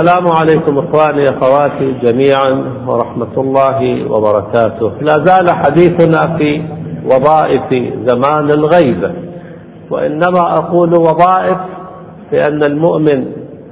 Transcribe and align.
السلام 0.00 0.24
عليكم 0.40 0.78
إخواني 0.78 1.22
أخواتي 1.28 1.92
جميعا 2.02 2.64
ورحمة 2.86 3.34
الله 3.36 4.10
وبركاته. 4.12 4.92
لا 5.00 5.24
زال 5.24 5.46
حديثنا 5.50 6.36
في 6.38 6.62
وظائف 7.04 7.94
زمان 8.06 8.48
الغيبه 8.50 9.12
وإنما 9.90 10.54
أقول 10.54 10.88
وظائف 10.88 11.56
لأن 12.32 12.62
المؤمن 12.64 13.26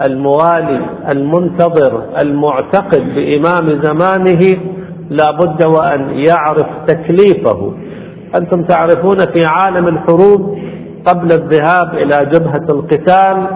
الموالي 0.09 0.81
المنتظر 1.15 2.03
المعتقد 2.23 3.01
بإمام 3.15 3.83
زمانه 3.83 4.61
لا 5.11 5.31
بد 5.31 5.67
وأن 5.67 6.11
يعرف 6.11 6.67
تكليفه. 6.87 7.73
أنتم 8.41 8.63
تعرفون 8.63 9.19
في 9.19 9.45
عالم 9.47 9.89
الحروب 9.89 10.59
قبل 11.07 11.33
الذهاب 11.33 11.95
إلى 11.95 12.31
جبهة 12.33 12.67
القتال 12.71 13.47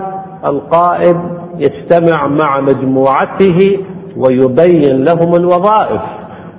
القائد 0.46 1.41
يجتمع 1.59 2.27
مع 2.27 2.61
مجموعته 2.61 3.79
ويبين 4.16 5.04
لهم 5.04 5.35
الوظائف. 5.39 6.03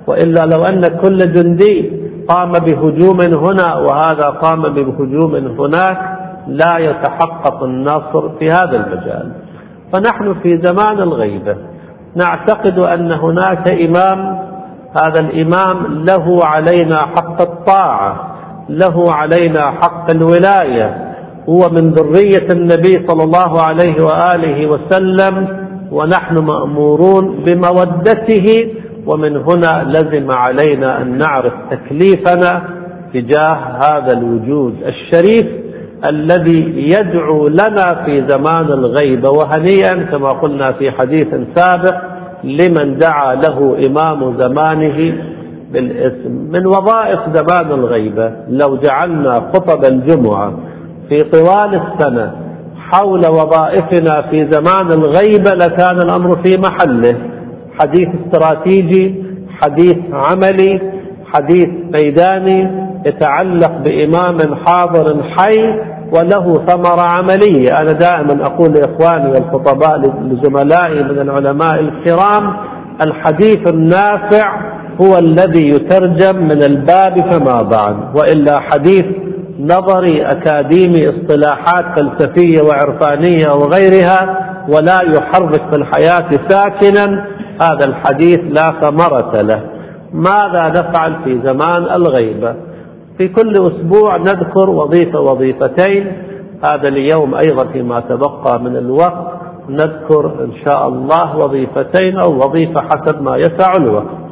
وإلا 0.06 0.46
لو 0.54 0.64
أن 0.64 0.82
كل 0.82 1.18
جندي 1.18 1.92
قام 2.28 2.52
بهجوم 2.52 3.20
هنا 3.20 3.74
وهذا 3.74 4.28
قام 4.30 4.62
بهجوم 4.62 5.34
هناك 5.34 6.18
لا 6.48 6.78
يتحقق 6.78 7.62
النصر 7.62 8.28
في 8.38 8.46
هذا 8.46 8.76
المجال. 8.76 9.32
فنحن 9.92 10.34
في 10.42 10.60
زمان 10.64 10.98
الغيبة. 10.98 11.56
نعتقد 12.16 12.78
أن 12.78 13.12
هناك 13.12 13.72
إمام 13.72 14.38
هذا 15.04 15.20
الإمام 15.20 16.04
له 16.04 16.40
علينا 16.44 16.98
حق 17.16 17.42
الطاعة 17.42 18.30
له 18.68 19.12
علينا 19.12 19.60
حق 19.82 20.10
الولاية 20.10 21.13
هو 21.48 21.60
من 21.70 21.90
ذرية 21.90 22.48
النبي 22.54 23.06
صلى 23.08 23.24
الله 23.24 23.60
عليه 23.68 23.96
وآله 24.04 24.66
وسلم 24.66 25.48
ونحن 25.92 26.44
مأمورون 26.44 27.44
بمودته 27.46 28.72
ومن 29.06 29.36
هنا 29.36 29.84
لزم 29.88 30.28
علينا 30.32 31.02
أن 31.02 31.18
نعرف 31.18 31.52
تكليفنا 31.70 32.62
تجاه 33.14 33.54
هذا 33.84 34.18
الوجود 34.18 34.74
الشريف 34.86 35.46
الذي 36.04 36.74
يدعو 36.76 37.48
لنا 37.48 38.04
في 38.04 38.24
زمان 38.28 38.66
الغيبة 38.66 39.30
وهنيئا 39.30 40.04
كما 40.10 40.28
قلنا 40.28 40.72
في 40.72 40.90
حديث 40.90 41.28
سابق 41.56 41.94
لمن 42.44 42.98
دعا 42.98 43.34
له 43.34 43.76
إمام 43.86 44.40
زمانه 44.40 45.14
بالاسم 45.72 46.30
من 46.52 46.66
وظائف 46.66 47.20
زمان 47.34 47.72
الغيبة 47.72 48.32
لو 48.48 48.76
جعلنا 48.76 49.34
خطب 49.54 49.84
الجمعة 49.92 50.52
في 51.08 51.16
طوال 51.16 51.80
السنة 51.82 52.32
حول 52.90 53.20
وظائفنا 53.26 54.22
في 54.30 54.48
زمان 54.50 54.92
الغيبة 54.92 55.50
لكان 55.50 55.96
الأمر 55.98 56.30
في 56.44 56.52
محله. 56.58 57.16
حديث 57.82 58.08
استراتيجي 58.26 59.24
حديث 59.62 59.96
عملي 60.12 60.80
حديث 61.34 61.68
ميداني 61.96 62.84
يتعلق 63.06 63.70
بإمام 63.84 64.38
حاضر 64.66 65.22
حي 65.22 65.80
وله 66.16 66.54
ثمرة 66.54 67.04
عملية. 67.18 67.68
أنا 67.80 67.92
دائما 67.92 68.46
أقول 68.46 68.72
لإخواني 68.72 69.26
والخطباء 69.28 69.98
لزملائي 70.22 71.04
من 71.04 71.18
العلماء 71.20 71.80
الكرام 71.80 72.56
الحديث 73.06 73.72
النافع 73.74 74.74
هو 75.02 75.16
الذي 75.18 75.68
يترجم 75.74 76.42
من 76.42 76.62
الباب 76.62 77.32
فما 77.32 77.62
بعد 77.62 77.96
وإلا 78.16 78.60
حديث 78.60 79.04
نظري 79.64 80.26
أكاديمي 80.26 81.08
اصطلاحات 81.08 81.98
فلسفية 81.98 82.60
وعرفانية 82.68 83.52
وغيرها 83.52 84.20
ولا 84.68 84.98
يحرك 85.16 85.70
في 85.70 85.76
الحياة 85.76 86.30
ساكنا 86.48 87.26
هذا 87.62 87.84
الحديث 87.86 88.38
لا 88.38 88.80
ثمرة 88.80 89.32
له. 89.42 89.60
ماذا 90.12 90.68
نفعل 90.68 91.16
في 91.24 91.40
زمان 91.44 91.86
الغيبة؟ 91.96 92.54
في 93.18 93.28
كل 93.28 93.52
أسبوع 93.52 94.16
نذكر 94.16 94.70
وظيفة 94.70 95.20
وظيفتين. 95.20 96.12
هذا 96.70 96.88
اليوم 96.88 97.34
أيضا 97.34 97.72
فيما 97.72 98.00
تبقى 98.00 98.60
من 98.60 98.76
الوقت 98.76 99.34
نذكر 99.68 100.32
إن 100.44 100.52
شاء 100.66 100.88
الله 100.88 101.36
وظيفتين 101.36 102.18
أو 102.18 102.36
وظيفة 102.36 102.80
حسب 102.80 103.22
ما 103.22 103.36
يسع 103.36 103.72
الوقت. 103.78 104.23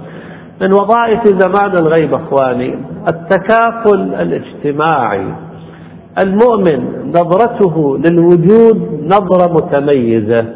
من 0.63 0.73
وظائف 0.73 1.21
زمان 1.27 1.73
الغيب 1.79 2.15
أخواني 2.15 2.75
التكافل 3.09 4.15
الاجتماعي 4.15 5.27
المؤمن 6.25 7.09
نظرته 7.09 7.99
للوجود 7.99 9.01
نظرة 9.07 9.53
متميزة. 9.53 10.47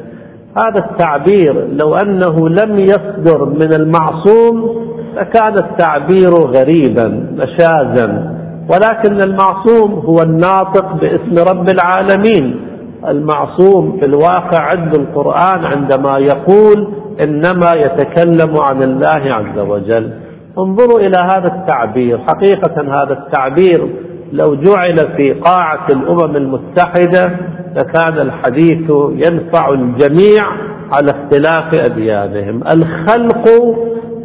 هذا 0.65 0.91
التعبير 0.91 1.69
لو 1.73 1.95
أنه 1.95 2.49
لم 2.49 2.77
يصدر 2.81 3.45
من 3.45 3.75
المعصوم 3.81 4.87
لكان 5.17 5.55
التعبير 5.55 6.31
غريبا 6.31 7.37
مشازا 7.37 8.37
ولكن 8.71 9.21
المعصوم 9.21 9.93
هو 9.93 10.17
الناطق 10.23 10.95
باسم 10.95 11.35
رب 11.51 11.67
العالمين. 11.71 12.66
المعصوم 13.09 13.99
في 14.01 14.07
الواقع 14.07 14.63
عند 14.63 14.99
القرآن 14.99 15.65
عندما 15.65 16.19
يقول 16.23 16.89
إنما 17.25 17.75
يتكلم 17.75 18.55
عن 18.71 18.83
الله 18.83 19.35
عز 19.35 19.59
وجل. 19.59 20.13
انظروا 20.59 21.01
إلى 21.01 21.17
هذا 21.17 21.47
التعبير. 21.55 22.19
حقيقة 22.19 22.83
هذا 22.83 23.13
التعبير 23.13 23.89
لو 24.33 24.55
جعل 24.55 24.99
في 25.17 25.33
قاعة 25.33 25.87
الأمم 25.93 26.37
المتحدة 26.37 27.37
لكان 27.75 28.19
الحديث 28.27 28.91
ينفع 29.11 29.69
الجميع 29.69 30.45
على 30.93 31.11
اختلاف 31.11 31.91
أديانهم. 31.91 32.63
الخلق 32.63 33.49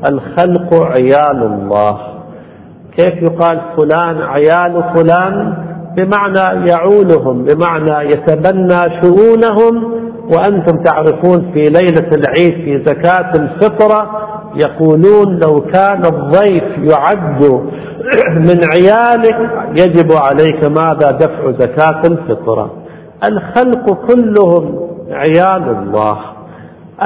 الخلق 0.09 0.73
عيال 0.73 1.43
الله. 1.43 1.97
كيف 2.97 3.15
يقال 3.31 3.61
فلان 3.77 4.21
عيال 4.21 4.83
فلان؟ 4.95 5.70
بمعنى 5.95 6.69
يعولهم 6.69 7.43
بمعنى 7.43 8.09
يتبنى 8.09 9.01
شؤونهم 9.01 10.01
وأنتم 10.33 10.83
تعرفون 10.83 11.51
في 11.53 11.63
ليلة 11.63 12.09
العيد 12.17 12.53
في 12.53 12.83
زكاة 12.85 13.31
الفطرة 13.39 14.27
يقولون 14.55 15.39
لو 15.39 15.59
كان 15.73 16.05
الضيف 16.05 16.63
يعد 16.91 17.71
من 18.47 18.59
عيالك 18.73 19.49
يجب 19.71 20.11
عليك 20.11 20.79
ماذا؟ 20.79 21.11
دفع 21.11 21.51
زكاة 21.51 22.01
الفطرة. 22.05 22.71
الخلق 23.29 23.93
كلهم 24.07 24.79
عيال 25.11 25.77
الله. 25.77 26.17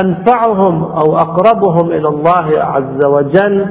أنفعهم 0.03 0.83
أو 0.83 1.17
أقربهم 1.17 1.91
إلى 1.91 2.07
الله 2.07 2.63
عز 2.63 3.05
وجل 3.05 3.67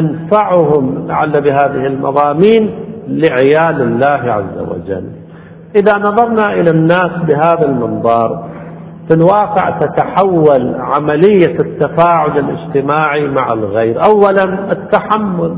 أنفعهم 0.00 1.06
لعل 1.08 1.32
بهذه 1.32 1.86
المضامين 1.86 2.93
لعيال 3.08 3.82
الله 3.82 4.32
عز 4.32 4.58
وجل. 4.58 5.04
إذا 5.76 5.98
نظرنا 5.98 6.52
إلى 6.52 6.70
الناس 6.70 7.10
بهذا 7.28 7.68
المنظار 7.68 8.48
في 9.08 9.14
الواقع 9.16 9.78
تتحول 9.78 10.74
عملية 10.78 11.56
التفاعل 11.60 12.38
الاجتماعي 12.38 13.26
مع 13.26 13.46
الغير. 13.52 14.00
أولا 14.10 14.72
التحمل. 14.72 15.56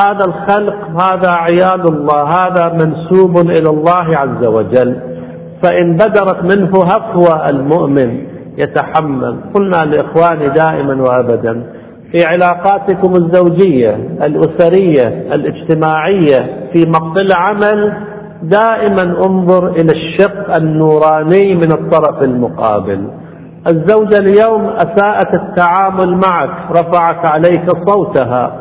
هذا 0.00 0.24
الخلق 0.26 1.02
هذا 1.02 1.30
عيال 1.30 1.84
الله 1.88 2.28
هذا 2.28 2.72
منسوب 2.72 3.36
إلى 3.38 3.70
الله 3.70 4.06
عز 4.16 4.46
وجل. 4.46 5.00
فإن 5.62 5.96
بدرت 5.96 6.56
منه 6.56 6.70
هفوة 6.84 7.50
المؤمن 7.50 8.26
يتحمل. 8.58 9.36
قلنا 9.54 9.76
لإخواني 9.76 10.48
دائما 10.48 11.02
وأبدا 11.02 11.62
في 12.12 12.24
علاقاتكم 12.26 13.12
الزوجية 13.12 13.94
الأسرية 14.26 15.32
الاجتماعية 15.36 16.68
في 16.72 16.84
مقتل 16.88 17.28
عمل 17.36 17.92
دائما 18.42 19.02
انظر 19.26 19.68
إلى 19.68 19.92
الشق 19.94 20.56
النوراني 20.60 21.54
من 21.54 21.72
الطرف 21.72 22.22
المقابل. 22.22 23.08
الزوجة 23.72 24.18
اليوم 24.18 24.66
أساءت 24.66 25.34
التعامل 25.34 26.16
معك 26.26 26.50
رفعت 26.70 27.32
عليك 27.32 27.70
صوتها 27.88 28.60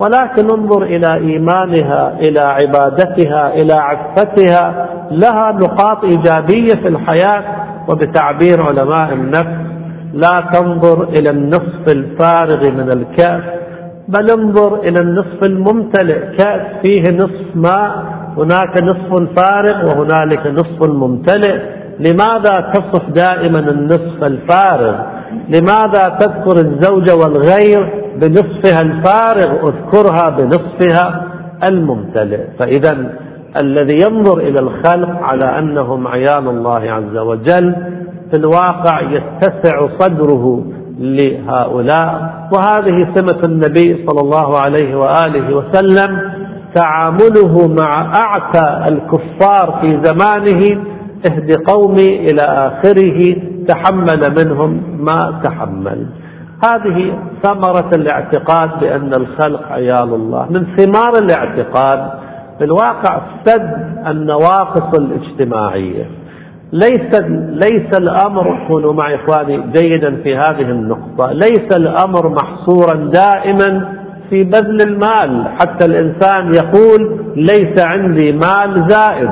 ولكن 0.00 0.46
انظر 0.58 0.82
إلى 0.82 1.14
إيمانها 1.14 2.18
إلى 2.28 2.40
عبادتها 2.40 3.54
إلى 3.54 3.72
عفتها. 3.74 4.88
لها 5.10 5.52
نقاط 5.52 6.04
إيجابية 6.04 6.82
في 6.82 6.88
الحياة 6.88 7.44
وبتعبير 7.88 8.58
علماء 8.68 9.12
النفس 9.12 9.65
لا 10.24 10.36
تنظر 10.52 11.08
إلى 11.08 11.30
النصف 11.30 11.84
الفارغ 11.88 12.70
من 12.70 12.88
الكأس 12.98 13.44
بل 14.08 14.26
انظر 14.38 14.80
إلى 14.80 15.00
النصف 15.00 15.40
الممتلئ. 15.42 16.20
كأس 16.38 16.62
فيه 16.82 17.04
نصف 17.16 17.48
ماء 17.54 17.90
هناك 18.38 18.82
نصف 18.82 19.10
فارغ 19.38 19.76
وهنالك 19.86 20.46
نصف 20.46 20.90
ممتلئ. 20.90 21.56
لماذا 21.98 22.72
تصف 22.74 23.04
دائما 23.10 23.70
النصف 23.70 24.18
الفارغ؟ 24.30 24.96
لماذا 25.48 26.18
تذكر 26.20 26.56
الزوجة 26.66 27.14
والغير 27.14 27.80
بنصفها 28.20 28.80
الفارغ؟ 28.82 29.50
اذكرها 29.68 30.30
بنصفها 30.30 31.06
الممتلئ. 31.70 32.40
فإذا 32.58 32.92
الذي 33.62 33.96
ينظر 33.96 34.38
إلى 34.38 34.58
الخلق 34.60 35.22
على 35.22 35.58
أنهم 35.58 36.06
عيال 36.08 36.48
الله 36.48 36.82
عز 36.90 37.16
وجل 37.16 37.74
في 38.30 38.36
الواقع 38.36 39.00
يتسع 39.00 39.88
صدره 39.98 40.64
لهؤلاء. 40.98 42.48
وهذه 42.52 43.14
سمة 43.14 43.44
النبي 43.44 44.06
صلى 44.06 44.20
الله 44.20 44.58
عليه 44.58 44.96
وآله 44.96 45.56
وسلم 45.56 46.32
تعامله 46.74 47.74
مع 47.80 48.12
أعتى 48.26 48.92
الكفار 48.92 49.78
في 49.80 49.88
زمانه 49.88 50.84
اهد 51.30 51.52
قومي 51.66 52.26
إلى 52.26 52.42
آخره 52.42 53.36
تحمل 53.68 54.34
منهم 54.38 54.82
ما 54.98 55.40
تحمل. 55.44 56.06
هذه 56.70 57.18
ثمرة 57.42 57.90
الاعتقاد 57.96 58.80
بأن 58.80 59.12
الخلق 59.12 59.72
عيال 59.72 60.14
الله. 60.14 60.46
من 60.50 60.66
ثمار 60.76 61.12
الاعتقاد 61.22 62.10
في 62.58 62.64
الواقع 62.64 63.20
سد 63.44 63.96
النواقص 64.06 64.98
الاجتماعية. 64.98 66.06
ليس 66.84 67.20
ليس 67.64 67.98
الأمر 67.98 68.66
كونوا 68.68 68.92
معي 68.92 69.14
إخواني 69.14 69.62
جيدا 69.76 70.16
في 70.22 70.36
هذه 70.36 70.70
النقطة، 70.70 71.32
ليس 71.32 71.76
الأمر 71.76 72.28
محصورا 72.28 72.94
دائما 72.94 73.88
في 74.30 74.44
بذل 74.44 74.78
المال، 74.86 75.44
حتى 75.60 75.86
الإنسان 75.86 76.54
يقول 76.54 77.20
ليس 77.36 77.86
عندي 77.92 78.32
مال 78.32 78.88
زائد، 78.88 79.30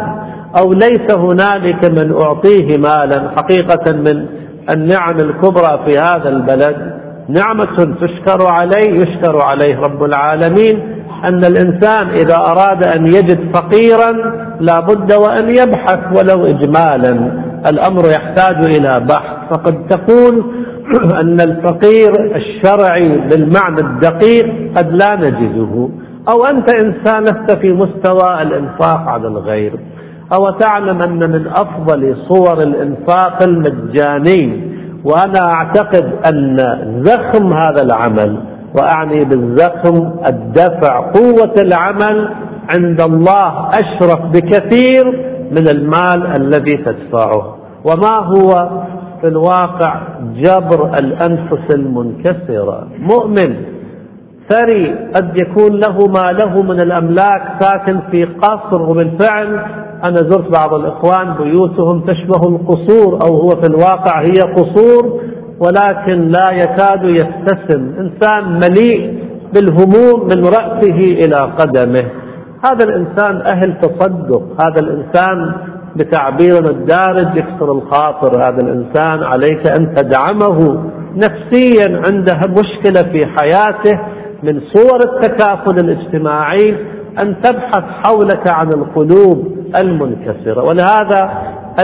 أو 0.61 0.71
ليس 0.71 1.17
هنالك 1.17 1.91
من 1.99 2.13
أعطيه 2.13 2.79
مالا، 2.79 3.31
حقيقة 3.37 3.97
من 3.97 4.27
النعم 4.75 5.17
الكبرى 5.23 5.81
في 5.87 5.97
هذا 6.07 6.29
البلد 6.29 6.95
نعمة 7.29 7.97
تشكر 8.01 8.39
عليه 8.53 8.97
يشكر 8.97 9.39
عليه 9.51 9.79
رب 9.79 10.05
العالمين. 10.05 11.04
أن 11.29 11.45
الإنسان 11.45 12.09
إذا 12.11 12.37
أراد 12.37 12.87
أن 12.97 13.07
يجد 13.07 13.53
فقيرا 13.55 14.13
لا 14.61 14.81
بد 14.81 15.13
وأن 15.13 15.49
يبحث 15.49 15.99
ولو 16.17 16.45
إجمالا. 16.47 17.33
الأمر 17.71 18.03
يحتاج 18.11 18.57
إلى 18.67 19.07
بحث. 19.07 19.37
فقد 19.51 19.87
تقول 19.89 20.45
أن 21.25 21.41
الفقير 21.41 22.37
الشرعي 22.37 23.09
بالمعنى 23.09 23.81
الدقيق 23.81 24.47
قد 24.77 24.93
لا 24.93 25.15
نجده. 25.15 25.89
أو 26.29 26.45
أنت 26.51 26.75
إنسان 26.85 27.23
لست 27.23 27.57
في 27.61 27.73
مستوى 27.73 28.43
الإنفاق 28.43 29.01
على 29.09 29.29
الغير. 29.29 29.73
أو 30.39 30.51
تعلم 30.51 30.99
أن 31.07 31.31
من 31.31 31.47
أفضل 31.47 32.17
صور 32.29 32.59
الإنفاق 32.59 33.43
المجاني. 33.43 34.75
وأنا 35.05 35.41
أعتقد 35.55 36.13
أن 36.33 36.57
زخم 37.05 37.53
هذا 37.53 37.83
العمل 37.83 38.54
وأعني 38.75 39.21
بالزخم 39.25 40.11
الدفع 40.29 40.99
قوة 40.99 41.55
العمل 41.59 42.35
عند 42.77 43.01
الله 43.01 43.69
أشرف 43.69 44.21
بكثير 44.33 45.05
من 45.51 45.69
المال 45.69 46.27
الذي 46.37 46.77
تدفعه. 46.77 47.57
وما 47.85 48.17
هو 48.19 48.71
في 49.21 49.29
الواقع 49.29 50.01
جبر 50.37 50.95
الأنفس 50.95 51.75
المنكسرة؟ 51.75 52.89
مؤمن 52.99 53.57
ثري 54.49 54.95
قد 55.15 55.41
يكون 55.43 55.81
له 55.81 55.99
ما 56.07 56.33
له 56.33 56.63
من 56.63 56.81
الأملاك 56.81 57.43
ساكن 57.61 58.01
في 58.11 58.25
قصر 58.25 58.83
وبالفعل 58.83 59.47
أنا 60.09 60.17
زرت 60.17 60.51
بعض 60.59 60.75
الإخوان 60.75 61.35
بيوتهم 61.35 62.01
تشبه 62.01 62.49
القصور 62.49 63.19
أو 63.29 63.37
هو 63.37 63.49
في 63.49 63.67
الواقع 63.67 64.21
هي 64.23 64.35
قصور 64.57 65.21
ولكن 65.61 66.29
لا 66.29 66.51
يكاد 66.51 67.05
يبتسم 67.05 67.93
إنسان 67.99 68.53
مليء 68.53 69.25
بالهموم 69.55 70.25
من 70.25 70.45
رأسه 70.45 70.99
إلى 70.99 71.37
قدمه. 71.59 72.11
هذا 72.65 72.85
الإنسان 72.89 73.43
أهل 73.55 73.81
تصدق. 73.81 74.43
هذا 74.61 74.81
الإنسان 74.81 75.53
بتعبيرنا 75.97 76.71
الدارج 76.71 77.37
يكسر 77.37 77.73
الخاطر. 77.73 78.39
هذا 78.39 78.59
الإنسان 78.63 79.23
عليك 79.23 79.79
أن 79.79 79.95
تدعمه 79.95 80.85
نفسيا 81.17 82.03
عنده 82.07 82.41
مشكلة 82.49 83.13
في 83.13 83.27
حياته 83.27 84.01
من 84.43 84.61
صور 84.75 84.99
التكافل 85.05 85.85
الاجتماعي 85.85 86.77
أن 87.23 87.37
تبحث 87.43 87.85
حولك 88.03 88.51
عن 88.51 88.69
القلوب 88.69 89.57
المنكسرة. 89.85 90.65
ولهذا 90.69 91.31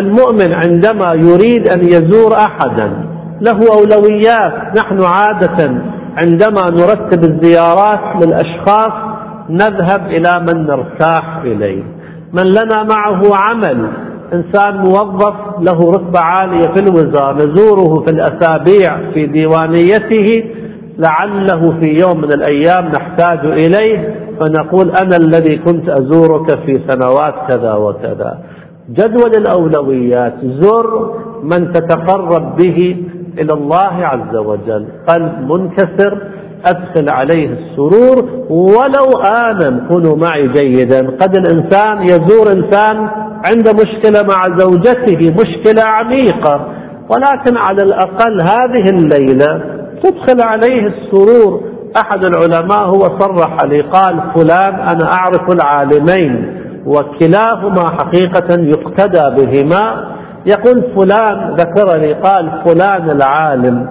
المؤمن 0.01 0.53
عندما 0.53 1.13
يريد 1.15 1.69
أن 1.77 1.81
يزور 1.85 2.35
أحدا 2.37 3.10
له 3.41 3.59
أولويات. 3.79 4.79
نحن 4.79 4.99
عادة 5.05 5.83
عندما 6.17 6.63
نرتب 6.71 7.25
الزيارات 7.25 8.25
للأشخاص 8.25 8.93
نذهب 9.51 10.07
إلى 10.07 10.31
من 10.41 10.67
نرتاح 10.67 11.37
إليه. 11.45 11.83
من 12.33 12.45
لنا 12.45 12.83
معه 12.83 13.21
عمل 13.37 13.91
إنسان 14.33 14.77
موظف 14.77 15.35
له 15.61 15.93
رتبة 15.93 16.21
عالية 16.21 16.63
في 16.63 16.83
الوزارة 16.83 17.33
نزوره 17.35 18.05
في 18.07 18.13
الأسابيع 18.13 19.13
في 19.15 19.27
ديوانيته 19.27 20.27
لعله 20.99 21.67
في 21.81 21.97
يوم 22.01 22.19
من 22.21 22.33
الأيام 22.33 22.89
نحتاج 22.89 23.39
إليه 23.47 24.15
فنقول 24.41 24.91
أنا 24.91 25.17
الذي 25.17 25.57
كنت 25.57 25.89
أزورك 25.89 26.59
في 26.67 26.81
سنوات 26.89 27.35
كذا 27.49 27.73
وكذا. 27.73 28.39
جدول 28.91 29.31
الأولويات 29.39 30.35
زر 30.45 31.15
من 31.43 31.73
تتقرب 31.73 32.57
به 32.57 32.97
إلى 33.39 33.55
الله 33.55 34.07
عز 34.07 34.37
وجل. 34.37 34.87
قلب 35.09 35.53
منكسر 35.53 36.19
أدخل 36.67 37.07
عليه 37.09 37.49
السرور 37.49 38.47
ولو 38.51 39.23
آمن 39.51 39.89
كونوا 39.89 40.17
معي 40.17 40.49
جيدا. 40.49 41.01
قد 41.21 41.37
الإنسان 41.39 42.03
يزور 42.03 42.47
إنسان 42.57 42.97
عنده 43.49 43.73
مشكلة 43.73 44.23
مع 44.29 44.59
زوجته 44.59 45.35
مشكلة 45.43 45.85
عميقة. 45.85 46.67
ولكن 47.11 47.57
على 47.57 47.83
الأقل 47.83 48.39
هذه 48.43 48.85
الليلة 48.91 49.63
تدخل 50.03 50.43
عليه 50.43 50.87
السرور. 50.87 51.61
أحد 51.97 52.25
العلماء 52.25 52.83
هو 52.85 53.01
صرح 53.19 53.57
لي 53.65 53.81
قال 53.81 54.21
فلان 54.35 54.75
أنا 54.75 55.13
أعرف 55.13 55.53
العالمين 55.55 56.61
وكلاهما 56.87 57.85
حقيقة 57.91 58.61
يقتدى 58.61 59.23
بهما. 59.37 60.11
يقول 60.47 60.85
فلان 60.97 61.55
ذكر 61.55 61.97
لي 61.99 62.13
قال 62.13 62.63
فلان 62.67 63.09
العالم 63.11 63.87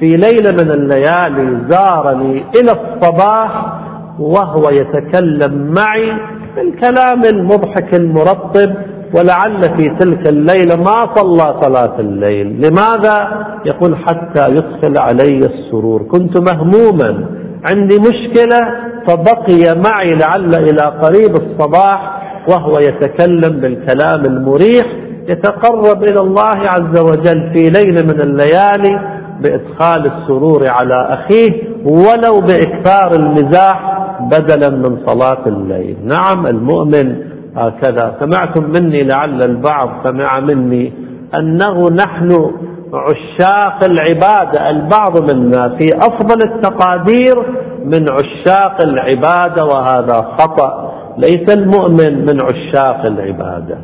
في 0.00 0.06
ليلة 0.06 0.52
من 0.64 0.70
الليالي 0.70 1.58
زارني 1.70 2.44
إلى 2.56 2.72
الصباح 2.72 3.72
وهو 4.18 4.62
يتكلم 4.70 5.74
معي 5.78 6.12
بالكلام 6.56 7.22
المضحك 7.32 7.94
المرطب 7.94 8.74
ولعل 9.16 9.62
في 9.62 9.96
تلك 10.00 10.28
الليلة 10.28 10.76
ما 10.76 11.14
صلى 11.16 11.54
صلاة 11.62 12.00
الليل 12.00 12.46
لماذا؟ 12.46 13.46
يقول 13.66 13.96
حتى 13.96 14.44
يدخل 14.50 14.98
علي 14.98 15.38
السرور 15.38 16.02
كنت 16.02 16.52
مهموما 16.52 17.26
عندي 17.72 17.96
مشكلة 17.98 18.60
فبقي 19.08 19.80
معي 19.88 20.14
لعل 20.14 20.54
إلى 20.56 20.86
قريب 21.02 21.30
الصباح 21.42 22.20
وهو 22.48 22.72
يتكلم 22.80 23.60
بالكلام 23.60 24.22
المريح 24.28 24.84
يتقرب 25.28 26.02
إلى 26.02 26.20
الله 26.20 26.56
عز 26.56 27.00
وجل 27.00 27.50
في 27.52 27.62
ليلة 27.70 28.02
من 28.02 28.20
الليالي 28.20 29.00
بإدخال 29.40 30.12
السرور 30.12 30.64
على 30.68 31.08
أخيه 31.10 31.50
ولو 31.84 32.40
بإكثار 32.40 33.10
المزاح 33.20 34.06
بدلا 34.20 34.70
من 34.70 35.06
صلاة 35.06 35.46
الليل. 35.46 35.96
نعم 36.04 36.46
المؤمن 36.46 37.16
هكذا. 37.56 38.14
سمعتم 38.20 38.64
مني 38.70 39.02
لعل 39.02 39.42
البعض 39.42 39.88
سمع 40.04 40.40
مني 40.40 40.92
أنه 41.34 41.86
نحن 41.90 42.50
عشاق 42.94 43.84
العبادة 43.84 44.70
البعض 44.70 45.34
منا 45.34 45.68
في 45.68 45.86
أفضل 45.96 46.38
التقادير 46.52 47.36
من 47.84 48.06
عشاق 48.12 48.82
العبادة 48.82 49.64
وهذا 49.64 50.26
خطأ. 50.38 50.94
ليس 51.18 51.56
المؤمن 51.56 52.20
من 52.26 52.38
عشاق 52.42 53.06
العبادة. 53.06 53.78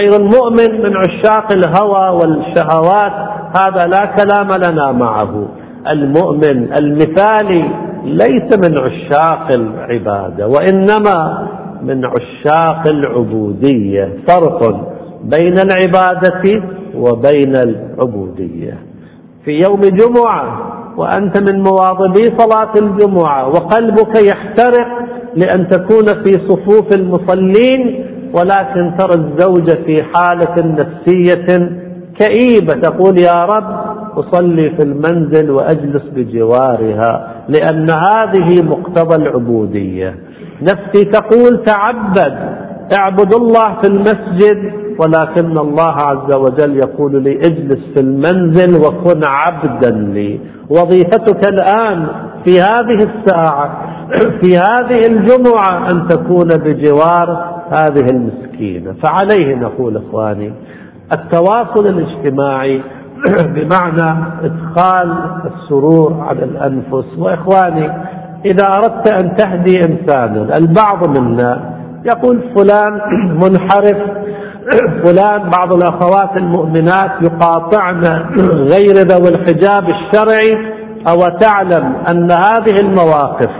غير 0.00 0.16
المؤمن 0.20 0.82
من 0.82 0.96
عشاق 0.96 1.46
الهوى 1.52 2.08
والشهوات 2.18 3.12
هذا 3.58 3.86
لا 3.86 4.04
كلام 4.06 4.48
لنا 4.64 4.92
معه. 4.92 5.48
المؤمن 5.90 6.72
المثالي 6.80 7.70
ليس 8.04 8.48
من 8.68 8.78
عشاق 8.78 9.48
العبادة 9.54 10.48
وإنما 10.48 11.48
من 11.82 12.04
عشاق 12.04 12.86
العبودية. 12.86 14.08
فرق 14.28 14.60
بين 15.24 15.54
العبادة 15.58 16.62
وبين 16.96 17.56
العبودية. 17.56 18.78
في 19.44 19.50
يوم 19.50 19.80
جمعة 19.80 20.74
وأنت 20.96 21.50
من 21.50 21.62
مواظبي 21.62 22.24
صلاة 22.38 22.72
الجمعة 22.82 23.48
وقلبك 23.48 24.22
يحترق 24.28 24.88
لأن 25.36 25.68
تكون 25.68 26.06
في 26.06 26.30
صفوف 26.48 26.94
المصلين 26.94 28.04
ولكن 28.34 28.96
ترى 28.98 29.14
الزوجة 29.14 29.84
في 29.86 29.96
حالة 30.14 30.54
نفسية 30.58 31.70
كئيبة. 32.18 32.72
تقول 32.82 33.20
يا 33.20 33.44
رب 33.44 33.94
أصلي 34.18 34.70
في 34.70 34.82
المنزل 34.82 35.50
وأجلس 35.50 36.02
بجوارها 36.16 37.34
لأن 37.48 37.90
هذه 37.90 38.62
مقتضى 38.64 39.16
العبودية. 39.16 40.14
نفسي 40.62 41.04
تقول 41.04 41.64
تعبد 41.64 42.53
اعبدوا 42.92 43.38
الله 43.38 43.80
في 43.82 43.88
المسجد 43.88 44.72
ولكن 44.98 45.58
الله 45.58 45.92
عز 45.92 46.36
وجل 46.36 46.76
يقول 46.76 47.22
لي 47.22 47.38
اجلس 47.38 47.80
في 47.94 48.00
المنزل 48.00 48.86
وكن 48.86 49.20
عبدا 49.24 49.90
لي. 49.90 50.40
وظيفتك 50.70 51.48
الآن 51.48 52.06
في 52.44 52.60
هذه 52.60 52.98
الساعة 53.10 53.80
في 54.42 54.56
هذه 54.58 55.00
الجمعة 55.08 55.90
أن 55.92 56.08
تكون 56.08 56.48
بجوار 56.48 57.54
هذه 57.70 58.06
المسكينة. 58.12 58.94
فعليه 59.02 59.54
نقول 59.54 59.96
إخواني 59.96 60.52
التواصل 61.12 61.86
الاجتماعي 61.86 62.82
بمعنى 63.54 64.24
إدخال 64.42 65.14
السرور 65.44 66.20
على 66.28 66.44
الأنفس. 66.44 67.18
وإخواني 67.18 67.90
إذا 68.44 68.64
أردت 68.76 69.08
أن 69.22 69.36
تهدي 69.36 69.74
إنسانا 69.88 70.48
البعض 70.58 71.18
منا 71.18 71.74
يقول 72.04 72.40
فلان 72.56 73.00
منحرف 73.34 73.98
فلان 75.04 75.50
بعض 75.50 75.74
الأخوات 75.74 76.36
المؤمنات 76.36 77.10
يقاطعن 77.22 78.04
غير 78.50 78.94
ذوي 78.94 79.28
الحجاب 79.28 79.84
الشرعي 79.88 80.74
أو 81.08 81.38
تعلم 81.40 81.94
أن 82.12 82.30
هذه 82.32 82.80
المواقف 82.80 83.50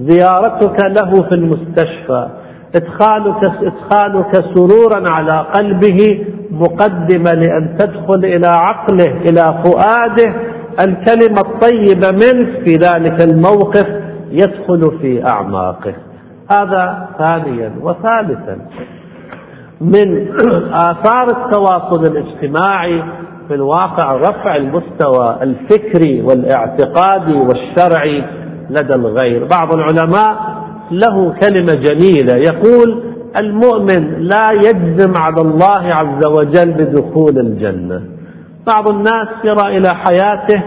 زيارتك 0.00 0.76
له 0.84 1.22
في 1.28 1.34
المستشفى 1.34 2.28
إدخالك 2.76 3.44
إدخالك 3.62 4.44
سرورا 4.54 5.04
على 5.12 5.46
قلبه 5.54 6.24
مقدمة 6.50 7.30
لأن 7.32 7.78
تدخل 7.78 8.24
إلى 8.24 8.46
عقله 8.46 9.06
إلى 9.30 9.62
فؤاده 9.64 10.34
الكلمة 10.80 11.40
الطيبة 11.40 12.10
منك 12.12 12.64
في 12.64 12.74
ذلك 12.74 13.22
الموقف 13.32 13.86
يدخل 14.30 14.98
في 15.00 15.24
أعماقه. 15.32 15.94
هذا 16.50 17.08
ثانيا 17.18 17.72
وثالثا. 17.82 18.58
من 19.80 20.28
آثار 20.90 21.26
التواصل 21.26 22.02
الاجتماعي 22.12 23.02
في 23.48 23.54
الواقع 23.54 24.12
رفع 24.12 24.56
المستوى 24.56 25.38
الفكري 25.42 26.22
والاعتقادي 26.22 27.34
والشرعي 27.34 28.24
لدى 28.70 28.94
الغير. 28.98 29.48
بعض 29.56 29.74
العلماء 29.74 30.58
له 30.90 31.34
كلمة 31.42 31.74
جميلة 31.74 32.34
يقول 32.34 33.02
المؤمن 33.36 34.18
لا 34.18 34.50
يجزم 34.52 35.12
على 35.20 35.40
الله 35.40 35.88
عز 35.92 36.26
وجل 36.30 36.72
بدخول 36.72 37.38
الجنة. 37.38 38.02
بعض 38.66 38.90
الناس 38.90 39.28
يرى 39.44 39.78
إلى 39.78 39.88
حياته 39.88 40.62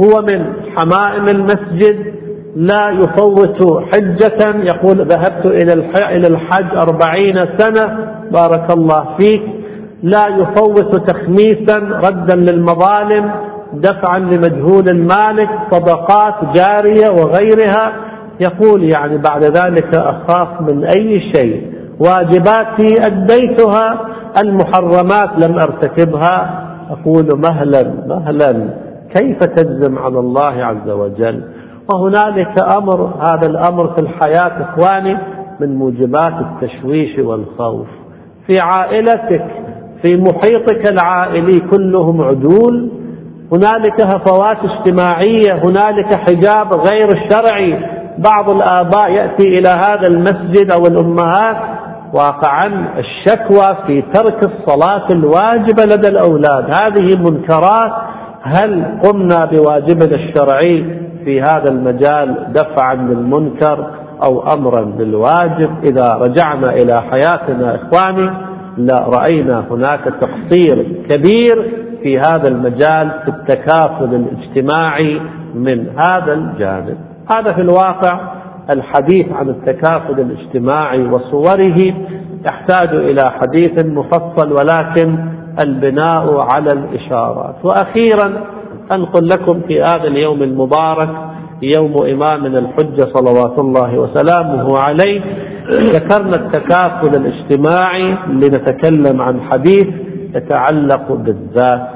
هو 0.00 0.22
من 0.22 0.52
حمائم 0.76 1.26
المسجد 1.28 2.14
لا 2.56 2.90
يفوت 2.90 3.82
حجة. 3.82 4.56
يقول 4.56 4.96
ذهبت 5.08 5.46
إلى 5.46 6.28
الحج 6.28 6.76
أربعين 6.76 7.46
سنة. 7.58 7.98
بارك 8.32 8.76
الله 8.76 9.06
فيك. 9.18 9.42
لا 10.02 10.26
يفوت 10.28 11.10
تخميسا 11.10 11.78
ردا 11.78 12.36
للمظالم 12.36 13.30
دفعا 13.72 14.18
لمجهول 14.18 14.88
المالك 14.88 15.48
صدقات 15.70 16.34
جارية 16.54 17.10
وغيرها. 17.10 17.92
يقول 18.40 18.82
يعني 18.82 19.18
بعد 19.18 19.44
ذلك 19.44 19.98
أخاف 19.98 20.60
من 20.60 20.84
أي 20.84 21.32
شيء. 21.36 21.72
واجباتي 22.00 22.94
أديتها 23.06 24.00
المحرمات 24.44 25.48
لم 25.48 25.54
أرتكبها. 25.58 26.64
أقول 26.90 27.28
مهلا 27.48 27.94
مهلا. 28.06 28.68
كيف 29.14 29.38
تجزم 29.38 29.98
على 29.98 30.18
الله 30.18 30.64
عز 30.64 30.90
وجل؟ 30.90 31.42
وهنالك 31.92 32.62
أمر 32.76 33.10
هذا 33.30 33.46
الأمر 33.46 33.86
في 33.88 33.98
الحياة 34.02 34.62
إخواني 34.62 35.18
من 35.60 35.76
موجبات 35.76 36.32
التشويش 36.40 37.18
والخوف. 37.18 37.86
في 38.46 38.52
عائلتك 38.62 39.44
في 40.02 40.16
محيطك 40.16 40.92
العائلي 40.92 41.60
كلهم 41.70 42.22
عدول 42.22 42.90
هنالك 43.52 44.00
هفوات 44.00 44.56
اجتماعية 44.64 45.52
هنالك 45.64 46.14
حجاب 46.14 46.72
غير 46.90 47.08
شرعي. 47.30 47.78
بعض 48.18 48.50
الآباء 48.50 49.10
يأتي 49.10 49.58
إلى 49.58 49.68
هذا 49.68 50.08
المسجد 50.08 50.72
أو 50.72 50.82
الأمهات 50.86 51.56
واقعا 52.14 52.86
الشكوى 52.98 53.76
في 53.86 54.02
ترك 54.02 54.44
الصلاة 54.44 55.06
الواجبة 55.12 55.82
لدى 55.84 56.08
الأولاد. 56.08 56.64
هذه 56.80 57.18
منكرات 57.18 57.92
هل 58.42 59.00
قمنا 59.04 59.44
بواجبنا 59.44 60.14
الشرعي؟ 60.14 61.04
في 61.24 61.40
هذا 61.40 61.70
المجال 61.70 62.52
دفعا 62.52 62.94
للمنكر 62.94 63.90
أو 64.26 64.42
أمرا 64.42 64.82
بالواجب 64.82 65.70
إذا 65.84 66.12
رجعنا 66.16 66.72
إلى 66.72 67.02
حياتنا 67.02 67.74
إخواني 67.74 68.30
لا 68.76 69.08
رأينا 69.08 69.64
هناك 69.70 70.04
تقصير 70.04 70.86
كبير 71.10 71.84
في 72.02 72.18
هذا 72.18 72.48
المجال 72.48 73.10
في 73.24 73.28
التكافل 73.28 74.14
الاجتماعي 74.14 75.20
من 75.54 75.86
هذا 76.02 76.32
الجانب. 76.32 76.96
هذا 77.36 77.52
في 77.52 77.60
الواقع 77.60 78.20
الحديث 78.74 79.32
عن 79.32 79.48
التكافل 79.48 80.20
الاجتماعي 80.20 81.06
وصوره 81.06 81.94
يحتاج 82.50 82.88
إلى 82.94 83.30
حديث 83.30 83.86
مفصل 83.86 84.52
ولكن 84.52 85.18
البناء 85.64 86.38
على 86.54 86.68
الإشارات. 86.72 87.54
وأخيرا 87.62 88.44
أنقل 88.92 89.28
لكم 89.28 89.60
في 89.68 89.76
هذا 89.82 90.04
اليوم 90.04 90.42
المبارك 90.42 91.08
يوم 91.62 91.92
إمامنا 92.02 92.58
الحجة 92.58 93.08
صلوات 93.14 93.58
الله 93.58 93.98
وسلامه 93.98 94.78
عليه. 94.78 95.20
ذكرنا 95.70 96.32
التكافل 96.36 97.20
الاجتماعي 97.20 98.16
لنتكلم 98.28 99.22
عن 99.22 99.40
حديث 99.40 99.86
يتعلق 100.34 101.12
بالذات. 101.12 101.88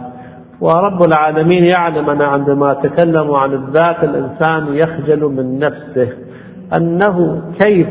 ورب 0.61 1.03
العالمين 1.03 1.65
يعلم 1.65 2.11
أن 2.11 2.23
عندما 2.23 2.75
تكلم 2.75 3.31
عن 3.35 3.53
الذات 3.53 4.05
الإنسان 4.05 4.75
يخجل 4.75 5.21
من 5.21 5.59
نفسه 5.59 6.09
أنه 6.79 7.43
كيف 7.61 7.89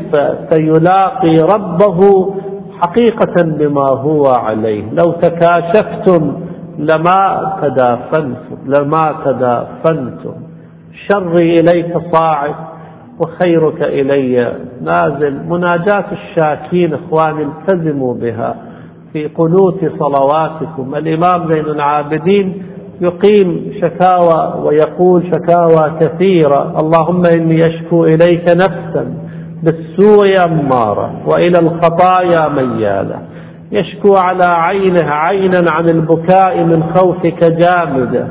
سيلاقي 0.50 1.36
ربه 1.54 2.34
حقيقة 2.80 3.42
بما 3.42 3.86
هو 3.90 4.24
عليه. 4.26 4.82
لو 4.82 5.12
تكاشفتم 5.12 6.47
لما 6.78 7.52
تدافنتم 7.62 8.56
لما 8.66 9.14
تدافنتم 9.24 10.34
شري 11.08 11.54
إليك 11.54 11.98
صاعد 12.12 12.54
وخيرك 13.20 13.82
إلي 13.82 14.52
نازل. 14.82 15.42
مناجاة 15.48 16.04
الشاكين 16.12 16.94
إخواني 16.94 17.42
التزموا 17.42 18.14
بها 18.14 18.54
في 19.12 19.26
قنوت 19.26 19.80
صلواتكم. 19.98 20.94
الإمام 20.94 21.48
زين 21.48 21.64
العابدين 21.64 22.62
يقيم 23.00 23.72
شكاوى 23.80 24.54
ويقول 24.64 25.22
شكاوى 25.34 25.92
كثيرة. 26.00 26.76
اللهم 26.80 27.22
إني 27.36 27.58
أشكو 27.66 28.04
إليك 28.04 28.44
نفسا 28.56 29.14
بالسوء 29.62 30.24
أمارة 30.46 31.10
وإلى 31.26 31.58
الخطايا 31.58 32.48
ميالة 32.48 33.18
يشكو 33.72 34.16
على 34.16 34.44
عينه 34.44 35.10
عينا 35.10 35.64
عن 35.70 35.84
البكاء 35.88 36.64
من 36.64 36.82
خوفك 36.94 37.40
جامدة 37.44 38.28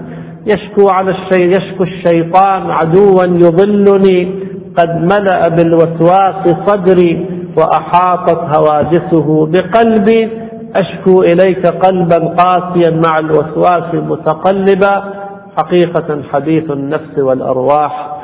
يشكو 0.47 0.89
على 0.89 1.11
الشيء 1.11 1.49
يشكو 1.49 1.83
الشيطان 1.83 2.71
عدوا 2.71 3.23
يضلني. 3.23 4.47
قد 4.77 5.01
ملأ 5.01 5.41
بالوسواس 5.49 6.55
صدري 6.67 7.25
وأحاطت 7.57 8.39
هواجسه 8.57 9.45
بقلبي. 9.45 10.29
أشكو 10.75 11.21
إليك 11.21 11.67
قلبا 11.67 12.17
قاسيا 12.17 13.01
مع 13.05 13.15
الوسواس 13.19 13.93
متقلبا. 13.93 15.13
حقيقة 15.57 16.21
حديث 16.33 16.71
النفس 16.71 17.19
والأرواح 17.19 18.17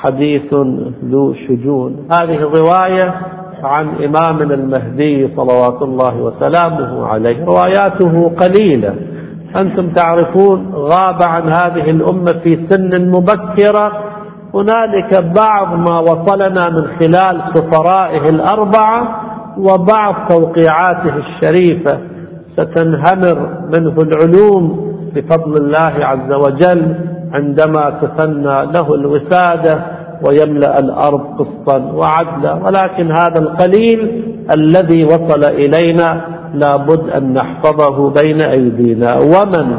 حديث 0.00 0.54
ذو 1.04 1.34
شجون. 1.34 2.08
هذه 2.20 2.34
الرواية 2.34 3.14
عن 3.64 3.88
إمامنا 3.88 4.54
المهدي 4.54 5.28
صلوات 5.36 5.82
الله 5.82 6.16
وسلامه 6.16 7.06
عليه. 7.06 7.44
رواياته 7.44 8.32
قليلة. 8.40 8.94
أنتم 9.62 9.88
تعرفون 9.88 10.72
غاب 10.74 11.22
عن 11.26 11.48
هذه 11.48 11.86
الأمة 11.90 12.32
في 12.44 12.66
سن 12.70 13.08
مبكرة. 13.08 13.92
هنالك 14.54 15.24
بعض 15.36 15.90
ما 15.90 15.98
وصلنا 15.98 16.68
من 16.70 16.88
خلال 17.00 17.42
سفرائه 17.54 18.22
الأربعة 18.30 19.20
وبعض 19.58 20.14
توقيعاته 20.28 21.14
الشريفة. 21.16 21.98
ستنهمر 22.56 23.48
منه 23.76 23.94
العلوم 24.02 24.94
بفضل 25.14 25.64
الله 25.64 26.06
عز 26.06 26.32
وجل 26.32 26.94
عندما 27.32 27.90
تثنى 28.02 28.66
له 28.66 28.94
الوسادة. 28.94 29.97
ويملأ 30.26 30.78
الأرض 30.78 31.20
قسطا 31.38 31.78
وعدلا. 31.78 32.54
ولكن 32.54 33.10
هذا 33.10 33.40
القليل 33.40 34.22
الذي 34.56 35.04
وصل 35.04 35.44
إلينا 35.44 36.20
لابد 36.54 37.10
أن 37.10 37.34
نحفظه 37.34 38.10
بين 38.22 38.42
أيدينا. 38.42 39.12
ومن 39.18 39.78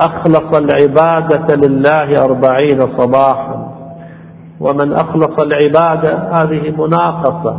أخلص 0.00 0.58
العبادة 0.58 1.56
لله 1.66 2.10
أربعين 2.24 2.80
صباحا. 2.98 3.70
ومن 4.60 4.92
أخلص 4.92 5.38
العبادة 5.38 6.18
هذه 6.40 6.74
مناقصة. 6.78 7.56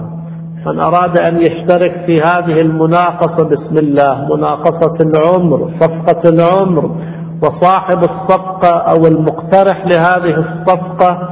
من 0.65 0.79
أراد 0.79 1.19
أن 1.29 1.41
يشترك 1.41 2.03
في 2.05 2.15
هذه 2.15 2.61
المناقصة 2.61 3.49
بسم 3.49 3.75
الله 3.81 4.35
مناقصة 4.35 4.97
العمر 5.01 5.69
صفقة 5.79 6.21
العمر 6.29 6.95
وصاحب 7.43 7.97
الصفقة 7.97 8.77
أو 8.77 9.07
المقترح 9.07 9.85
لهذه 9.85 10.45
الصفقة 10.45 11.29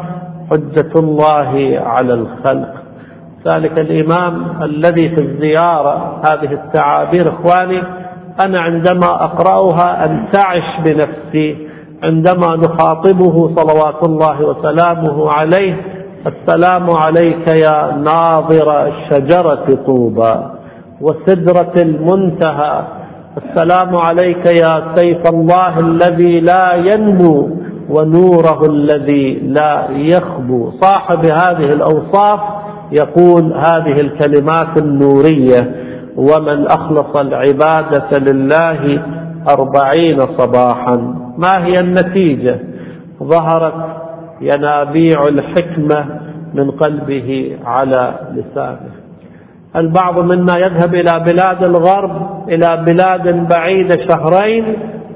حجة 0.50 0.92
الله 1.00 1.80
على 1.86 2.14
الخلق. 2.14 2.74
ذلك 3.48 3.78
الإمام 3.80 4.64
الذي 4.64 5.10
في 5.10 5.22
الزيارة 5.22 6.22
هذه 6.32 6.54
التعابير 6.54 7.24
إخواني 7.24 7.84
أنا 8.46 8.58
عندما 8.62 9.24
أقرأها 9.24 10.06
أنتعش 10.06 10.80
بنفسي. 10.86 11.68
عندما 12.04 12.56
نخاطبه 12.56 13.56
صلوات 13.56 14.08
الله 14.08 14.42
وسلامه 14.42 15.26
عليه 15.36 15.76
السلام 16.28 16.90
عليك 16.90 17.48
يا 17.48 17.96
ناظر 17.96 18.94
شجرة 19.10 19.66
طوبى 19.86 20.36
وسدرة 21.02 21.74
المنتهى. 21.78 22.84
السلام 23.38 23.96
عليك 23.96 24.46
يا 24.46 24.84
سيف 24.96 25.24
الله 25.34 25.80
الذي 25.80 26.40
لا 26.40 26.74
ينمو. 26.74 27.59
ونوره 27.90 28.62
الذي 28.70 29.34
لا 29.34 29.88
يخبو. 29.90 30.72
صاحب 30.82 31.26
هذه 31.26 31.74
الأوصاف 31.74 32.40
يقول 32.92 33.54
هذه 33.54 33.96
الكلمات 34.02 34.82
النورية 34.82 35.76
ومن 36.16 36.68
أخلص 36.68 37.16
العبادة 37.16 38.32
لله 38.32 39.04
أربعين 39.50 40.20
صباحا. 40.20 41.16
ما 41.38 41.66
هي 41.66 41.74
النتيجة؟ 41.82 42.60
ظهرت 43.24 43.74
ينابيع 44.42 45.22
الحكمة 45.28 46.20
من 46.54 46.72
قلبه 46.72 47.58
على 47.66 48.14
لسانه. 48.34 48.92
البعض 49.76 50.20
منا 50.20 50.54
يذهب 50.58 50.96
إلى 50.96 51.26
بلاد 51.32 51.68
الغرب 51.68 52.12
إلى 52.50 52.86
بلاد 52.88 53.48
بعيدة 53.54 54.08
شهرين 54.10 54.66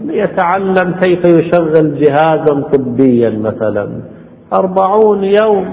ليتعلم 0.06 0.96
كيف 1.02 1.20
يشغل 1.26 2.00
جهازا 2.00 2.62
طبيا 2.74 3.30
مثلا. 3.30 3.90
أربعون 4.60 5.24
يوم 5.24 5.66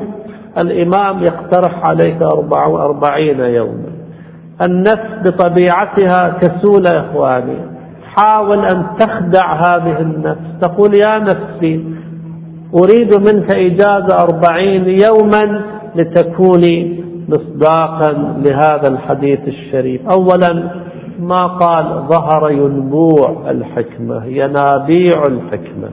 الإمام 0.59 1.23
يقترح 1.23 1.89
عليك 1.89 2.23
أربعين 2.57 3.41
يوما. 3.41 3.91
النفس 4.67 5.11
بطبيعتها 5.25 6.39
كسولة 6.41 6.91
يا 6.95 7.01
إخواني. 7.01 7.57
حاول 8.05 8.59
أن 8.59 8.87
تخدع 9.01 9.55
هذه 9.55 10.01
النفس. 10.01 10.41
تقول 10.61 10.95
يا 10.95 11.19
نفسي 11.19 11.85
أريد 12.75 13.15
منك 13.19 13.55
إجازة 13.55 14.19
أربعين 14.21 14.99
يوما 15.07 15.63
لتكوني 15.95 17.05
مصداقا 17.29 18.13
لهذا 18.47 18.89
الحديث 18.89 19.41
الشريف. 19.49 20.01
أولا 20.09 20.71
ما 21.21 21.47
قال 21.47 21.85
ظهر 22.09 22.51
ينبوع 22.51 23.51
الحكمة 23.51 24.25
ينابيع 24.25 25.27
الحكمة. 25.27 25.89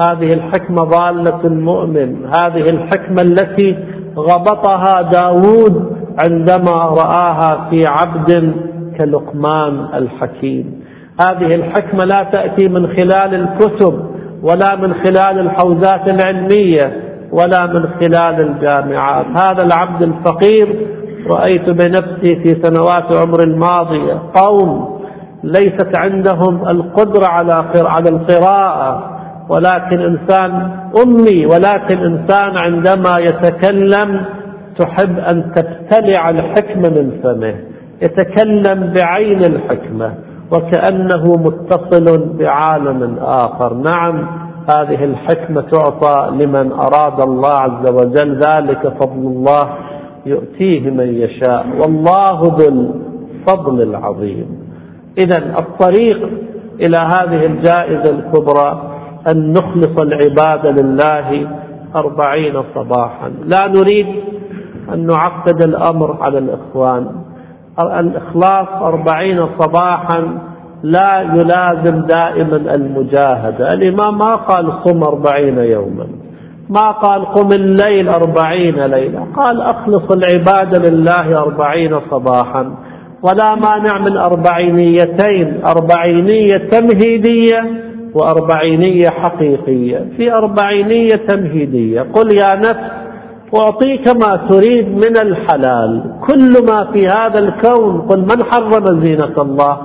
هذه 0.00 0.34
الحكمة 0.34 0.84
ضالة 0.84 1.40
المؤمن 1.44 2.26
هذه 2.38 2.64
الحكمة 2.70 3.22
التي 3.22 3.78
غبطها 4.16 5.02
داود 5.02 5.96
عندما 6.24 6.72
رآها 6.72 7.70
في 7.70 7.80
عبد 7.86 8.54
كلقمان 8.98 9.86
الحكيم. 9.94 10.82
هذه 11.20 11.50
الحكمة 11.54 12.04
لا 12.04 12.22
تأتي 12.22 12.68
من 12.68 12.86
خلال 12.86 13.34
الكتب 13.34 14.06
ولا 14.42 14.76
من 14.76 14.94
خلال 14.94 15.38
الحوزات 15.38 16.08
العلمية 16.08 17.12
ولا 17.32 17.66
من 17.66 17.88
خلال 18.00 18.40
الجامعات. 18.40 19.26
هذا 19.26 19.64
العبد 19.64 20.02
الفقير 20.02 20.86
رأيت 21.26 21.70
بنفسي 21.70 22.36
في 22.36 22.62
سنوات 22.62 23.26
عمر 23.26 23.40
الماضية 23.40 24.22
قوم 24.34 25.00
ليست 25.44 25.98
عندهم 25.98 26.68
القدرة 26.68 27.26
على 27.26 27.52
على 27.76 28.08
القراءة. 28.08 29.08
ولكن 29.48 30.00
إنسان 30.00 30.70
أمي 31.04 31.46
ولكن 31.46 31.98
إنسان 31.98 32.56
عندما 32.62 33.12
يتكلم 33.20 34.24
تحب 34.78 35.18
أن 35.18 35.52
تبتلع 35.54 36.30
الحكمة 36.30 36.88
من 36.88 37.20
فمه. 37.22 37.54
يتكلم 38.02 38.94
بعين 39.00 39.40
الحكمة 39.40 40.14
وكأنه 40.52 41.22
متصل 41.22 42.36
بعالم 42.38 43.18
آخر. 43.20 43.74
نعم 43.74 44.26
هذه 44.70 45.04
الحكمة 45.04 45.60
تعطى 45.60 46.30
لمن 46.30 46.72
أراد 46.72 47.22
الله 47.24 47.56
عز 47.56 47.90
وجل 47.90 48.40
ذلك 48.46 48.88
فضل 48.88 49.26
الله. 49.26 49.68
يؤتيه 50.26 50.90
من 50.90 51.14
يشاء. 51.14 51.66
والله 51.80 52.42
ذو 52.42 52.68
الفضل 52.68 53.88
العظيم. 53.88 54.46
إذا 55.18 55.54
الطريق 55.60 56.28
إلى 56.80 56.98
هذه 56.98 57.46
الجائزة 57.46 58.14
الكبرى 58.14 58.90
أن 59.30 59.52
نخلص 59.52 60.02
العبادة 60.02 60.82
لله 60.82 61.48
أربعين 61.96 62.62
صباحا. 62.74 63.28
لا 63.28 63.66
نريد 63.68 64.06
أن 64.94 65.06
نعقد 65.06 65.62
الأمر 65.62 66.18
على 66.26 66.38
الإخوان. 66.38 67.06
الإخلاص 68.00 68.68
أربعين 68.82 69.46
صباحا 69.58 70.38
لا 70.82 71.20
يلازم 71.20 72.00
دائما 72.06 72.56
المجاهدة. 72.56 73.68
الإمام 73.74 74.18
ما 74.18 74.36
قال 74.36 74.72
صم 74.84 75.02
أربعين 75.02 75.58
يوما. 75.58 76.06
ما 76.80 76.90
قال 76.90 77.24
قم 77.24 77.48
الليل 77.54 78.08
أربعين 78.08 78.84
ليلة. 78.84 79.26
قال 79.36 79.60
أخلص 79.60 80.02
العبادة 80.12 80.90
لله 80.90 81.38
أربعين 81.38 82.00
صباحا. 82.10 82.74
ولا 83.22 83.54
مانع 83.54 83.98
من 83.98 84.16
أربعينيتين. 84.16 85.60
أربعينية 85.76 86.68
تمهيدية 86.70 87.64
وأربعينية 88.14 89.10
حقيقية. 89.10 89.98
في 90.16 90.32
أربعينية 90.32 91.16
تمهيدية. 91.28 92.00
قل 92.00 92.34
يا 92.34 92.56
نفس 92.56 93.02
أعطيك 93.60 94.08
ما 94.08 94.48
تريد 94.50 94.88
من 94.88 95.16
الحلال. 95.22 96.02
كل 96.28 96.50
ما 96.70 96.92
في 96.92 97.06
هذا 97.06 97.38
الكون. 97.38 98.00
قل 98.00 98.20
من 98.20 98.44
حرم 98.44 99.04
زينة 99.04 99.34
الله 99.38 99.78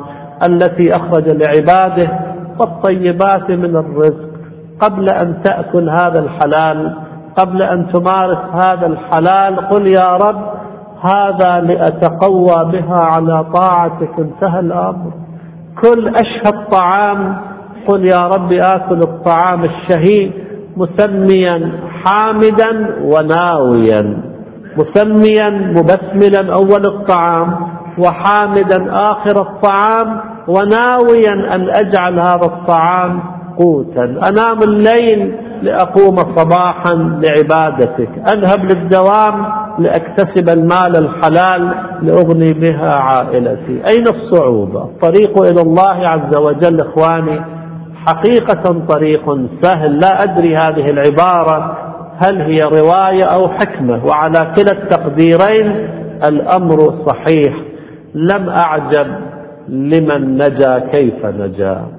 التي 0.47 0.91
أخرج 0.91 1.25
لعباده 1.27 2.19
والطيبات 2.59 3.49
من 3.49 3.75
الرزق. 3.75 4.26
قبل 4.81 5.07
أن 5.23 5.43
تأكل 5.43 5.89
هذا 5.89 6.19
الحلال 6.19 6.95
قبل 7.37 7.61
أن 7.61 7.87
تمارس 7.93 8.37
هذا 8.65 8.87
الحلال 8.87 9.67
قل 9.69 9.87
يا 9.87 10.17
رب 10.23 10.41
هذا 11.13 11.59
لأتقوى 11.61 12.71
بها 12.71 12.99
على 13.03 13.45
طاعتك 13.53 14.19
انتهى 14.19 14.59
الأمر. 14.59 15.11
كل 15.83 16.07
أشهى 16.07 16.49
الطعام 16.53 17.37
قل 17.87 18.05
يا 18.05 18.27
رب 18.27 18.51
آكل 18.51 18.99
الطعام 18.99 19.63
الشهي 19.63 20.31
مسميا 20.77 21.71
حامدا 22.05 22.95
وناويا 23.01 24.17
مسميا 24.77 25.49
مبسملا 25.49 26.53
أول 26.53 26.81
الطعام 26.87 27.55
وحامدا 27.97 28.91
آخر 29.11 29.41
الطعام 29.41 30.19
وناويا 30.47 31.55
أن 31.55 31.69
أجعل 31.69 32.19
هذا 32.19 32.45
الطعام 32.45 33.19
قوتا 33.59 34.03
أنام 34.03 34.59
الليل 34.63 35.35
لأقوم 35.61 36.15
صباحا 36.15 36.93
لعبادتك. 36.93 38.09
أذهب 38.33 38.65
للدوام 38.65 39.45
لأكتسب 39.79 40.49
المال 40.49 40.97
الحلال 40.97 41.73
لأغني 42.01 42.53
بها 42.53 42.91
عائلتي. 42.95 43.81
أين 43.91 44.07
الصعوبة؟ 44.07 44.83
الطريق 44.83 45.41
إلى 45.41 45.61
الله 45.61 46.05
عز 46.11 46.37
وجل 46.37 46.77
إخواني 46.81 47.41
حقيقة 48.05 48.85
طريق 48.89 49.39
سهل. 49.61 49.99
لا 49.99 50.23
أدري 50.23 50.53
هذه 50.53 50.85
العبارة 50.89 51.77
هل 52.25 52.41
هي 52.41 52.59
رواية 52.59 53.23
أو 53.23 53.49
حكمة. 53.49 54.05
وعلى 54.05 54.53
كلا 54.55 54.83
التقديرين 54.83 55.89
الأمر 56.29 56.77
صحيح. 57.07 57.53
لم 58.15 58.49
أعجب 58.49 59.07
لمن 59.69 60.35
نجا 60.35 60.79
كيف 60.79 61.25
نجا. 61.25 61.96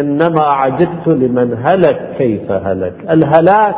إنما 0.00 0.44
عجبت 0.44 1.06
لمن 1.06 1.64
هلك 1.70 2.14
كيف 2.18 2.52
هلك. 2.52 2.94
الهلاك 3.10 3.76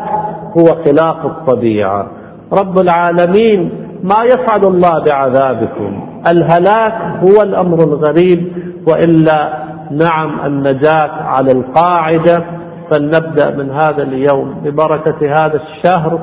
هو 0.58 0.64
خلاق 0.64 1.24
الطبيعة. 1.24 2.06
رب 2.52 2.78
العالمين 2.80 3.70
ما 4.02 4.24
يفعل 4.24 4.64
الله 4.64 5.04
بعذابكم. 5.04 6.08
الهلاك 6.28 6.94
هو 7.22 7.42
الأمر 7.42 7.78
الغريب 7.78 8.52
وإلا 8.92 9.52
نعم 9.90 10.46
النجاة 10.46 11.12
على 11.12 11.52
القاعدة. 11.52 12.44
فلنبدأ 12.92 13.50
من 13.50 13.70
هذا 13.70 14.02
اليوم 14.02 14.54
ببركة 14.64 15.44
هذا 15.44 15.60
الشهر 15.60 16.18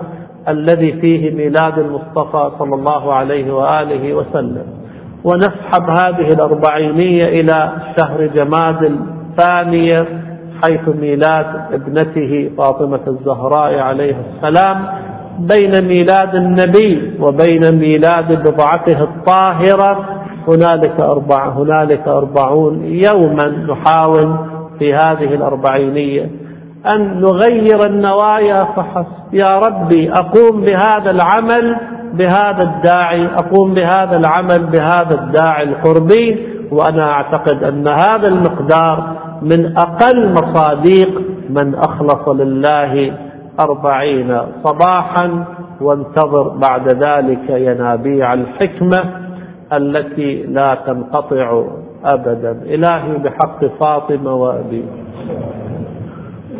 الذي 0.50 0.94
فيه 0.94 1.36
ميلاد 1.36 1.80
المصطفى 1.80 2.52
صلى 2.60 2.76
الله 2.76 3.14
عليه 3.14 3.54
وآله 3.54 4.14
وسلم. 4.14 4.66
ونسحب 5.24 5.90
هذه 5.90 6.28
الأربعينية 6.28 7.42
إلى 7.42 7.72
شهر 8.00 8.26
جماد 8.26 9.00
الثانية 9.40 9.96
حيث 10.64 10.96
ميلاد 11.02 11.46
ابنته 11.74 12.52
فاطمة 12.58 13.00
الزهراء 13.08 13.80
عليه 13.80 14.16
السلام 14.36 14.88
بين 15.40 15.88
ميلاد 15.88 16.36
النبي 16.36 17.14
وبين 17.20 17.80
ميلاد 17.80 18.40
بضعته 18.40 19.04
الطاهرة. 19.04 20.06
هنالك 20.48 21.02
أربع 21.14 21.50
هنالك 21.50 22.08
أربعون 22.08 22.84
يوما 22.84 23.48
نحاول 23.70 24.38
في 24.80 24.94
هذه 24.94 25.36
الأربعينية 25.36 26.30
أن 26.96 27.22
نغير 27.22 27.80
النوايا 27.86 28.56
فحسب 28.56 29.34
يا 29.34 29.60
ربي 29.60 30.12
أقوم 30.12 30.62
بهذا 30.62 31.12
العمل 31.12 31.78
بهذا 32.14 32.64
الداعي 32.64 33.26
أقوم 33.26 33.74
بهذا 33.74 34.18
العمل 34.18 34.66
بهذا 34.66 35.22
الداعي 35.22 35.64
القربي. 35.64 36.56
وأنا 36.72 37.12
أعتقد 37.12 37.64
أن 37.64 37.88
هذا 37.88 38.28
المقدار 38.28 39.16
من 39.52 39.78
أقل 39.78 40.34
مصاديق 40.34 41.22
من 41.50 41.76
أخلص 41.76 42.28
لله 42.30 43.14
أربعين 43.60 44.38
صباحا 44.64 45.46
وانتظر 45.82 46.48
بعد 46.48 46.88
ذلك 47.08 47.50
ينابيع 47.50 48.34
الحكمة 48.34 49.00
التي 49.74 50.44
لا 50.44 50.78
تنقطع 50.88 51.64
أبدا. 52.06 52.52
إلهي 52.52 53.18
بحق 53.18 53.66
فاطمة 53.84 54.34
وأبي. 54.36 54.84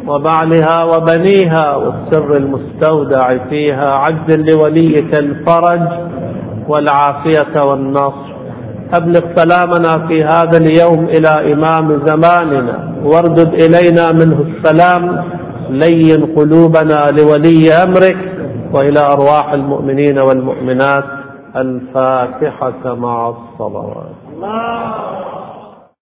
وبعلها 0.08 0.84
وبنيها 0.84 1.76
والسر 1.76 2.38
المستودع 2.38 3.30
فيها 3.50 3.92
عجل 3.96 4.46
لوليك 4.52 5.20
الفرج 5.20 5.82
والعافية 6.68 7.62
والنصر. 7.70 8.35
أبلغ 8.94 9.22
سلامنا 9.36 10.08
في 10.08 10.18
هذا 10.24 10.58
اليوم 10.58 11.06
إلى 11.06 11.54
إمام 11.54 12.06
زماننا 12.06 12.92
واردد 13.04 13.54
إلينا 13.54 14.12
منه 14.12 14.40
السلام 14.48 15.24
لين 15.70 16.26
قلوبنا 16.36 16.98
لولي 17.20 17.74
أمرك 17.74 18.18
وإلى 18.74 19.00
أرواح 19.00 19.54
المؤمنين 19.54 20.18
والمؤمنات 20.30 21.04
الفاتحة 21.56 22.96
مع 22.96 23.30
الصلوات. 23.30 24.16